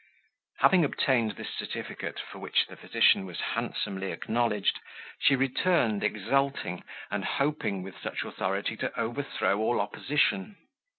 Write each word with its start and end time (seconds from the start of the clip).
Having 0.61 0.83
obtained 0.83 1.31
this 1.33 1.53
certificate, 1.55 2.19
for 2.19 2.39
which 2.39 2.65
the 2.65 2.75
physician 2.75 3.23
was 3.27 3.39
handsomely 3.39 4.11
acknowledged, 4.11 4.79
she 5.19 5.35
returned, 5.35 6.03
exalting, 6.03 6.83
and 7.11 7.23
hoping, 7.23 7.83
with 7.83 7.95
such 8.01 8.23
authority, 8.25 8.75
to 8.77 8.99
overthrow 8.99 9.59
all 9.59 9.79
opposition. 9.79 10.57